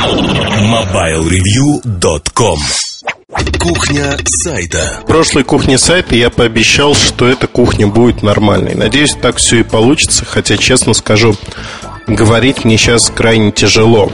[0.00, 2.58] MobileReview.com
[3.58, 5.00] Кухня сайта.
[5.02, 8.74] В прошлой кухне сайта я пообещал, что эта кухня будет нормальной.
[8.74, 11.36] Надеюсь, так все и получится, хотя, честно скажу,
[12.06, 14.10] говорить мне сейчас крайне тяжело.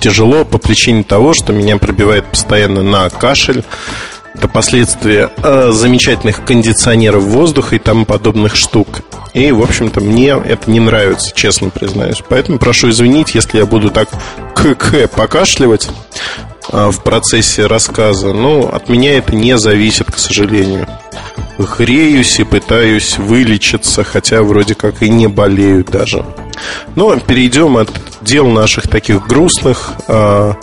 [0.00, 3.62] Тяжело по причине того, что меня пробивает постоянно на кашель.
[4.34, 9.02] Это последствия э, замечательных кондиционеров воздуха и тому подобных штук.
[9.32, 12.22] И, в общем-то, мне это не нравится, честно признаюсь.
[12.28, 14.08] Поэтому прошу извинить, если я буду так
[14.54, 15.88] к-к покашливать
[16.72, 18.32] э, в процессе рассказа.
[18.32, 20.86] Но от меня это не зависит, к сожалению.
[21.58, 26.24] Греюсь и пытаюсь вылечиться, хотя вроде как и не болею даже.
[26.96, 27.90] Но перейдем от
[28.22, 30.54] дел наших таких грустных э,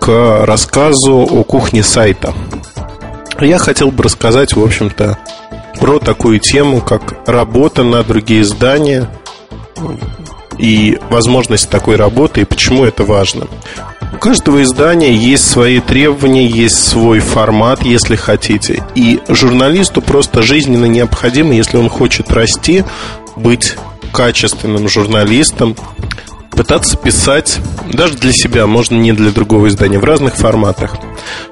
[0.00, 2.34] к рассказу о кухне сайта.
[3.40, 5.18] Я хотел бы рассказать, в общем-то,
[5.84, 9.06] про такую тему, как работа на другие издания
[10.56, 13.48] и возможность такой работы, и почему это важно.
[14.14, 18.82] У каждого издания есть свои требования, есть свой формат, если хотите.
[18.94, 22.82] И журналисту просто жизненно необходимо, если он хочет расти,
[23.36, 23.76] быть
[24.10, 25.76] качественным журналистом,
[26.56, 27.58] пытаться писать
[27.92, 30.96] даже для себя, можно не для другого издания, в разных форматах,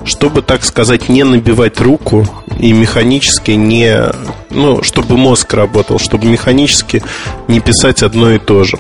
[0.05, 2.27] чтобы, так сказать, не набивать руку
[2.59, 4.03] и механически не,
[4.51, 7.03] ну, чтобы мозг работал, чтобы механически
[7.49, 8.79] не писать одно и то же.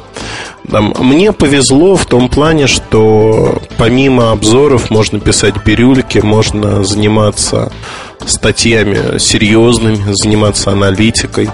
[0.70, 7.72] Там, мне повезло в том плане, что помимо обзоров можно писать бирюльки, можно заниматься
[8.24, 11.50] статьями серьезными, заниматься аналитикой.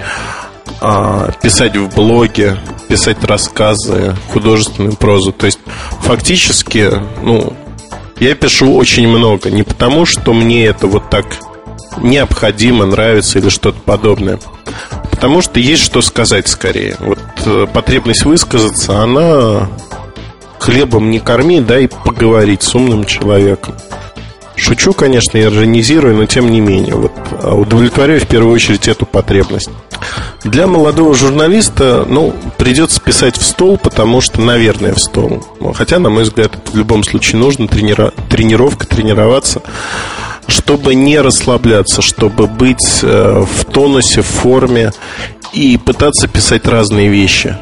[0.81, 5.33] А, писать в блоге, писать рассказы, художественную прозу.
[5.33, 5.59] То есть
[6.01, 6.91] фактически,
[7.23, 7.55] ну,
[8.21, 9.51] я пишу очень много.
[9.51, 11.27] Не потому, что мне это вот так
[11.99, 14.39] необходимо, нравится или что-то подобное.
[15.11, 16.97] Потому что есть что сказать скорее.
[17.01, 19.69] Вот э, потребность высказаться, она
[20.59, 23.75] хлебом не корми, дай поговорить с умным человеком.
[24.57, 26.95] Шучу, конечно, иронизирую, но тем не менее.
[26.95, 29.71] Вот а, удовлетворяю в первую очередь эту потребность.
[30.45, 35.45] Для молодого журналиста, ну, придется писать в стол, потому что, наверное, в стол.
[35.75, 38.13] Хотя, на мой взгляд, в любом случае нужно тренира...
[38.29, 39.63] тренировка, тренироваться,
[40.47, 44.93] чтобы не расслабляться, чтобы быть э, в тонусе, в форме
[45.53, 47.57] и пытаться писать разные вещи.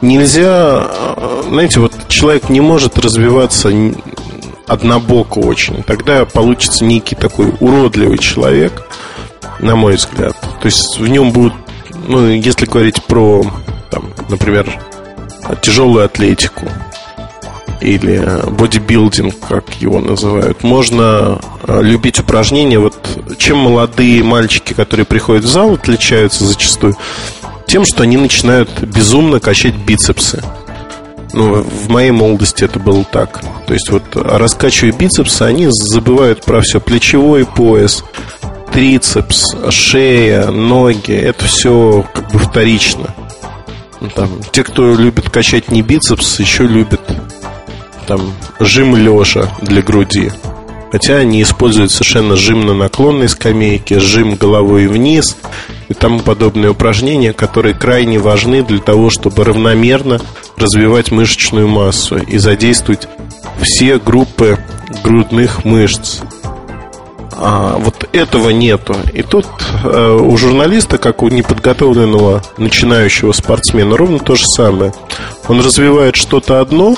[0.00, 3.70] Нельзя, э, знаете, вот человек не может развиваться
[4.66, 5.82] однобоко очень.
[5.82, 8.86] Тогда получится некий такой уродливый человек,
[9.58, 10.36] на мой взгляд.
[10.60, 11.54] То есть в нем будут,
[12.08, 13.44] ну, если говорить про,
[13.90, 14.80] там, например,
[15.60, 16.66] тяжелую атлетику
[17.80, 22.78] или бодибилдинг, как его называют, можно э, любить упражнения.
[22.78, 22.96] Вот
[23.38, 26.96] чем молодые мальчики, которые приходят в зал, отличаются зачастую,
[27.66, 30.42] тем, что они начинают безумно качать бицепсы.
[31.34, 33.42] Ну, в моей молодости это было так.
[33.66, 36.80] То есть вот раскачивая бицепсы, они забывают про все.
[36.80, 38.02] Плечевой пояс,
[38.72, 41.12] трицепс, шея, ноги.
[41.12, 43.14] Это все как бы вторично.
[44.00, 47.00] Ну, там, те, кто любит качать не бицепс, еще любят
[48.06, 50.32] там жим лежа для груди.
[50.90, 55.36] Хотя они используют совершенно жим на наклонной скамейке, жим головой вниз
[55.88, 60.20] и тому подобные упражнения, которые крайне важны для того, чтобы равномерно
[60.56, 63.06] развивать мышечную массу и задействовать
[63.60, 64.58] все группы
[65.04, 66.20] грудных мышц.
[67.40, 68.96] А вот этого нету.
[69.12, 69.46] И тут
[69.84, 74.92] э, у журналиста, как у неподготовленного начинающего спортсмена, ровно то же самое.
[75.46, 76.96] Он развивает что-то одно,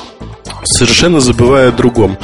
[0.65, 2.17] совершенно забывая о другом.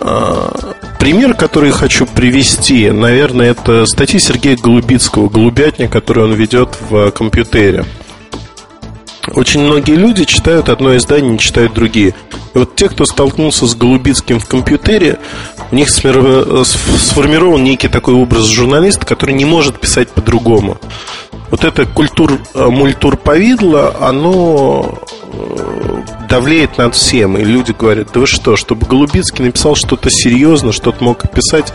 [0.00, 7.10] А, пример, который хочу привести, наверное, это статьи Сергея Голубицкого «Голубятня», который он ведет в
[7.10, 7.84] компьютере.
[9.34, 12.14] Очень многие люди читают одно издание, не читают другие.
[12.54, 15.20] И вот те, кто столкнулся с Голубицким в компьютере,
[15.72, 20.76] у них сформирован некий такой образ журналиста, который не может писать по-другому.
[21.50, 24.98] Вот это культур, э, мультур повидло, оно
[25.32, 27.38] э, давлеет над всем.
[27.38, 31.72] И люди говорят, да вы что, чтобы Голубицкий написал что-то серьезно, что-то мог описать.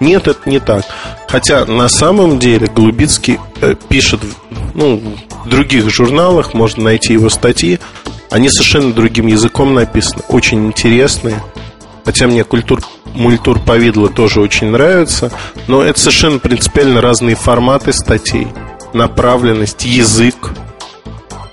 [0.00, 0.84] Нет, это не так.
[1.28, 4.20] Хотя на самом деле Голубицкий э, пишет
[4.74, 5.02] ну,
[5.44, 7.78] в других журналах, можно найти его статьи.
[8.30, 11.42] Они совершенно другим языком написаны, очень интересные.
[12.04, 12.80] Хотя мне культур,
[13.14, 15.30] мультур повидло тоже очень нравится,
[15.66, 18.48] но это совершенно принципиально разные форматы статей,
[18.92, 20.52] направленность, язык.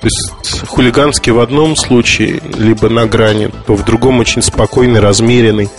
[0.02, 5.69] То есть хулиганский в одном случае, либо на грани, то в другом очень спокойный, размеренный.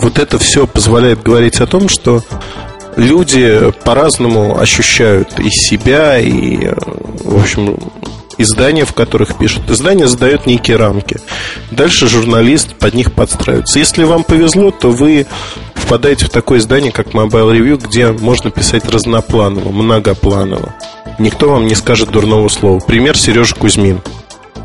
[0.00, 2.22] Вот это все позволяет говорить о том, что
[2.96, 6.72] люди по-разному ощущают и себя, и,
[7.24, 7.78] в общем,
[8.38, 9.70] издания, в которых пишут.
[9.70, 11.18] Издание задает некие рамки.
[11.70, 13.78] Дальше журналист под них подстраивается.
[13.78, 15.26] Если вам повезло, то вы
[15.74, 20.74] впадаете в такое издание, как Mobile Review, где можно писать разнопланово, многопланово.
[21.18, 22.80] Никто вам не скажет дурного слова.
[22.80, 24.00] Пример Сережа Кузьмин.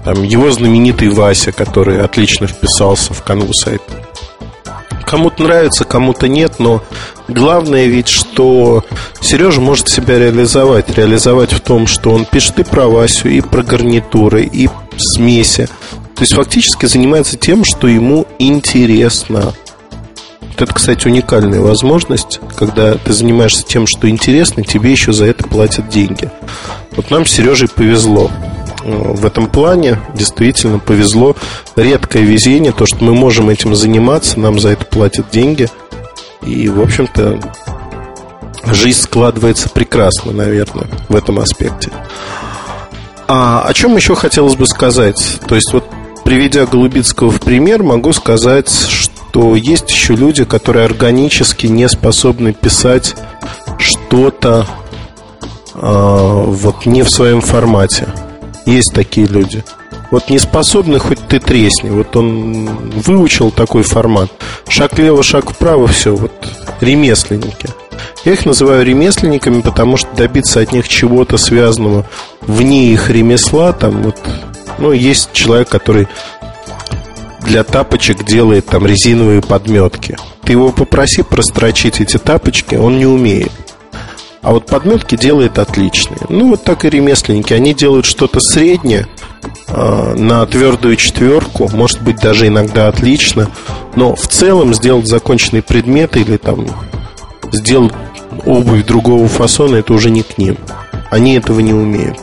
[0.03, 4.08] Там его знаменитый Вася, который отлично вписался в канву сайта.
[5.09, 6.83] Кому-то нравится, кому-то нет, но
[7.27, 8.85] главное ведь, что
[9.19, 10.95] Сережа может себя реализовать.
[10.95, 15.67] Реализовать в том, что он пишет и про Васю, и про гарнитуры, и смеси.
[16.13, 19.53] То есть фактически занимается тем, что ему интересно.
[20.55, 25.89] Это, кстати, уникальная возможность, когда ты занимаешься тем, что интересно, тебе еще за это платят
[25.89, 26.29] деньги.
[26.95, 28.29] Вот нам с Сережей повезло
[28.89, 31.35] в этом плане действительно повезло.
[31.75, 35.67] Редкое везение, то, что мы можем этим заниматься, нам за это платят деньги.
[36.41, 37.39] И, в общем-то,
[38.65, 41.91] жизнь складывается прекрасно, наверное, в этом аспекте.
[43.27, 45.39] А о чем еще хотелось бы сказать?
[45.47, 45.85] То есть, вот
[46.23, 53.15] приведя Голубицкого в пример, могу сказать, что есть еще люди, которые органически не способны писать
[53.77, 54.65] что-то
[55.75, 58.07] э, вот не в своем формате.
[58.69, 59.63] Есть такие люди.
[60.11, 61.89] Вот не способны, хоть ты тресни.
[61.89, 64.29] Вот он выучил такой формат.
[64.67, 66.15] Шаг влево, шаг вправо, все.
[66.15, 66.31] Вот
[66.79, 67.67] ремесленники.
[68.25, 72.05] Я их называю ремесленниками, потому что добиться от них чего-то связанного
[72.41, 74.17] вне их ремесла, там вот,
[74.77, 76.07] ну, есть человек, который
[77.41, 80.15] для тапочек делает там резиновые подметки.
[80.43, 83.51] Ты его попроси прострочить эти тапочки, он не умеет.
[84.41, 86.19] А вот подметки делает отличные.
[86.29, 87.53] Ну, вот так и ремесленники.
[87.53, 89.07] Они делают что-то среднее
[89.67, 93.49] э, на твердую четверку, может быть, даже иногда отлично.
[93.95, 96.67] Но в целом сделать законченный предмет или там
[97.51, 97.91] сделать
[98.45, 100.57] обувь другого фасона, это уже не к ним.
[101.09, 102.17] Они этого не умеют.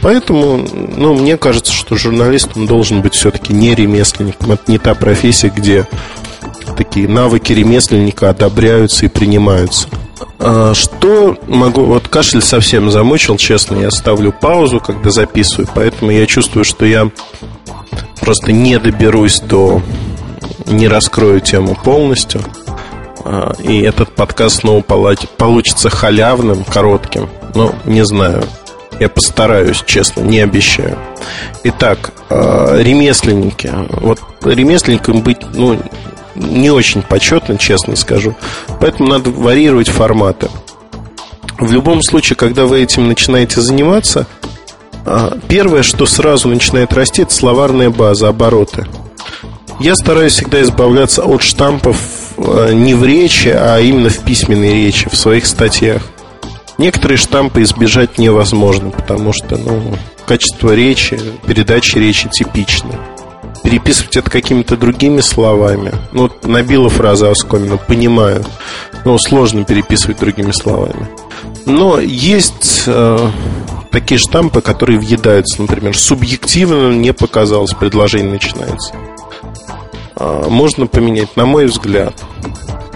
[0.00, 0.64] Поэтому,
[0.96, 4.52] ну, мне кажется, что журналист он должен быть все-таки не ремесленником.
[4.52, 5.86] Это не та профессия, где
[6.76, 9.88] такие навыки ремесленника одобряются и принимаются.
[10.38, 11.84] А, что могу...
[11.84, 13.76] Вот кашель совсем замучил, честно.
[13.76, 15.68] Я ставлю паузу, когда записываю.
[15.74, 17.10] Поэтому я чувствую, что я
[18.20, 19.82] просто не доберусь до...
[20.66, 22.42] Не раскрою тему полностью.
[23.24, 27.28] А, и этот подкаст снова получится халявным, коротким.
[27.54, 28.44] Ну, не знаю.
[29.00, 30.98] Я постараюсь, честно, не обещаю.
[31.64, 33.72] Итак, а, ремесленники.
[34.00, 35.78] Вот ремесленником быть, ну,
[36.38, 38.34] не очень почетно, честно скажу.
[38.80, 40.48] Поэтому надо варьировать форматы.
[41.58, 44.26] В любом случае, когда вы этим начинаете заниматься,
[45.04, 48.86] а, первое, что сразу начинает расти, это словарная база, обороты.
[49.80, 51.96] Я стараюсь всегда избавляться от штампов
[52.36, 56.02] а, не в речи, а именно в письменной речи, в своих статьях.
[56.78, 59.96] Некоторые штампы избежать невозможно, потому что ну,
[60.26, 62.94] качество речи, передачи речи типичны
[63.62, 65.92] переписывать это какими-то другими словами.
[66.12, 68.44] Ну, набила фраза оскомина, понимаю.
[69.04, 71.08] Но сложно переписывать другими словами.
[71.66, 73.30] Но есть э,
[73.90, 75.60] такие штампы, которые въедаются.
[75.60, 78.94] Например, субъективно не показалось, предложение начинается.
[80.16, 82.14] Э, можно поменять, на мой взгляд,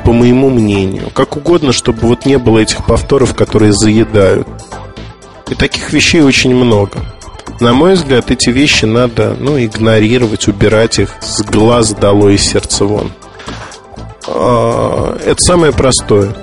[0.05, 1.11] по моему мнению.
[1.15, 4.49] Как угодно, чтобы вот не было этих повторов, которые заедают.
[5.51, 6.99] И таких вещей очень много.
[7.63, 12.85] На мой взгляд, эти вещи надо ну, игнорировать, убирать их с глаз долой и сердца
[12.87, 13.13] вон.
[14.27, 16.35] А, это самое простое.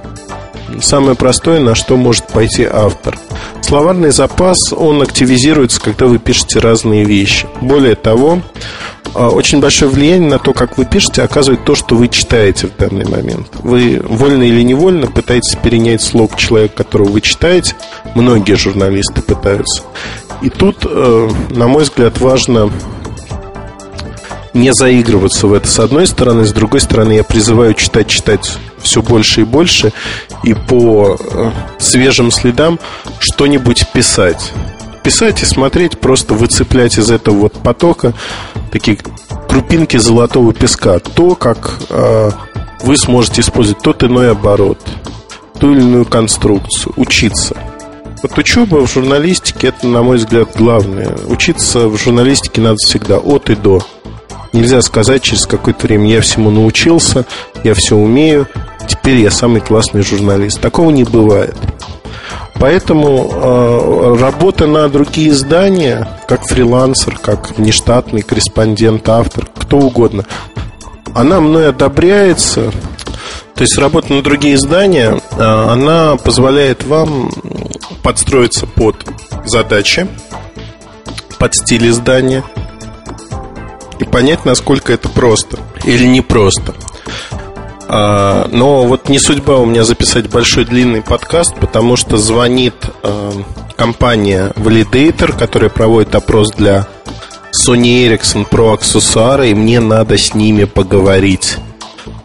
[0.79, 3.19] Самое простое, на что может пойти автор.
[3.59, 7.47] Словарный запас, он активизируется, когда вы пишете разные вещи.
[7.59, 8.41] Более того,
[9.13, 12.77] а, очень большое влияние на то, как вы пишете, оказывает то, что вы читаете в
[12.77, 13.49] данный момент.
[13.55, 17.75] Вы вольно или невольно пытаетесь перенять слог человека, которого вы читаете.
[18.15, 19.83] Многие журналисты пытаются.
[20.41, 22.72] И тут, э, на мой взгляд, важно
[24.53, 29.01] не заигрываться в это с одной стороны, с другой стороны я призываю читать, читать все
[29.01, 29.93] больше и больше
[30.43, 32.79] и по э, свежим следам
[33.19, 34.51] что-нибудь писать.
[35.03, 38.13] Писать и смотреть, просто выцеплять из этого вот потока
[38.72, 38.98] такие
[39.48, 41.00] крупинки золотого песка.
[41.00, 42.31] То, как э,
[42.81, 44.79] вы сможете использовать тот иной оборот,
[45.60, 47.55] ту или иную конструкцию, учиться.
[48.21, 51.15] Вот учеба в журналистике это, на мой взгляд, главное.
[51.27, 53.81] Учиться в журналистике надо всегда от и до.
[54.51, 57.25] Нельзя сказать через какое-то время я всему научился,
[57.63, 58.47] я все умею,
[58.88, 60.59] теперь я самый классный журналист.
[60.59, 61.55] Такого не бывает.
[62.55, 70.25] Поэтому э, работа на другие издания, как фрилансер, как внештатный корреспондент, автор, кто угодно,
[71.15, 72.71] она мной одобряется.
[73.55, 77.31] То есть работа на другие издания, э, она позволяет вам
[78.03, 78.96] подстроиться под
[79.46, 80.08] задачи,
[81.38, 82.44] под стиль издания
[84.00, 86.74] и понять, насколько это просто или непросто.
[87.88, 93.32] А, но вот не судьба у меня записать большой длинный подкаст, потому что звонит а,
[93.75, 96.88] компания Validator, которая проводит опрос для
[97.51, 101.58] Sony Ericsson Pro аксессуары, и мне надо с ними поговорить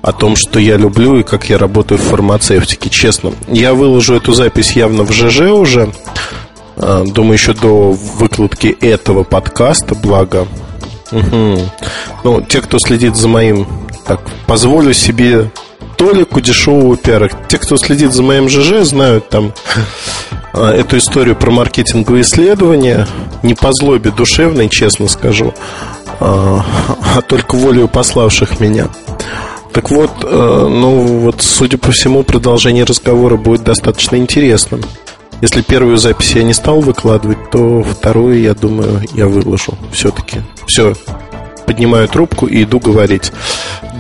[0.05, 3.33] о том, что я люблю и как я работаю в фармацевтике, честно.
[3.49, 5.95] Я выложу эту запись явно в ЖЖ уже,
[6.77, 10.47] а, думаю, еще до выкладки этого подкаста, благо.
[11.11, 11.59] Угу.
[12.23, 13.67] Ну, те, кто следит за моим,
[14.07, 15.51] так, позволю себе
[15.97, 17.31] толику дешевого пиара.
[17.49, 19.55] Те, кто следит за моим ЖЖ, знают там
[20.53, 23.09] а, эту историю про маркетинговые исследования.
[23.43, 25.55] Не по злобе душевной, честно скажу,
[26.21, 26.63] а,
[27.17, 28.91] а только волею пославших меня.
[29.75, 34.83] Так вот, э, ну вот, судя по всему, продолжение разговора будет достаточно интересным.
[35.41, 40.43] Если первую запись я не стал выкладывать, то вторую, я думаю, я выложу все-таки.
[40.69, 40.95] Все,
[41.67, 43.33] поднимаю трубку и иду говорить.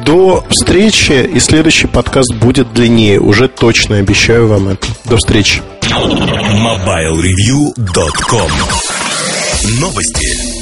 [0.07, 3.19] До встречи, и следующий подкаст будет длиннее.
[3.21, 4.87] Уже точно обещаю вам это.
[5.07, 5.61] До встречи.
[5.83, 8.50] MobileReview.com
[9.81, 10.53] Новости.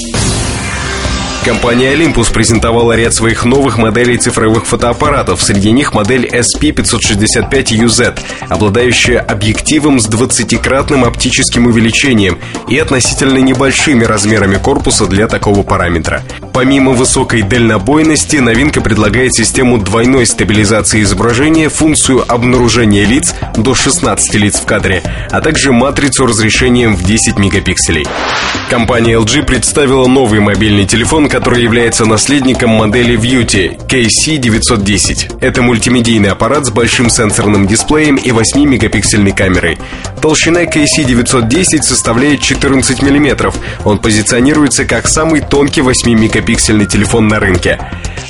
[1.44, 5.42] Компания Olympus презентовала ряд своих новых моделей цифровых фотоаппаратов.
[5.42, 8.16] Среди них модель SP565UZ,
[8.48, 16.22] обладающая объективом с 20-кратным оптическим увеличением и относительно небольшими размерами корпуса для такого параметра.
[16.52, 24.60] Помимо высокой дальнобойности, новинка предлагает систему двойной стабилизации изображения, функцию обнаружения лиц до 16 лиц
[24.60, 28.06] в кадре, а также матрицу разрешением в 10 мегапикселей.
[28.70, 33.46] Компания LG представила новый мобильный телефон, который является наследником модели View
[33.88, 35.38] KC910.
[35.40, 39.78] Это мультимедийный аппарат с большим сенсорным дисплеем и 8-мегапиксельной камерой.
[40.20, 43.50] Толщина KC910 составляет 14 мм.
[43.86, 47.80] Он позиционируется как самый тонкий 8-мегапиксельный телефон на рынке.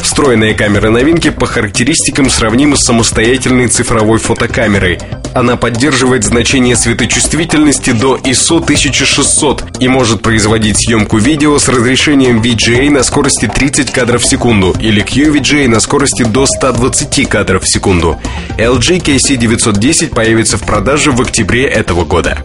[0.01, 5.01] Встроенная камера новинки по характеристикам сравнима с самостоятельной цифровой фотокамерой.
[5.35, 12.91] Она поддерживает значение светочувствительности до ISO 1600 и может производить съемку видео с разрешением VGA
[12.91, 18.21] на скорости 30 кадров в секунду или QVGA на скорости до 120 кадров в секунду.
[18.59, 22.39] LG KC910 появится в продаже в октябре этого года.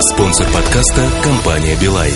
[0.00, 2.14] Спонсор подкаста– компания «Билайн».